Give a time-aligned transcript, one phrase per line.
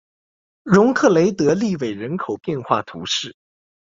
[0.63, 3.37] 容克雷德利韦人口变化图示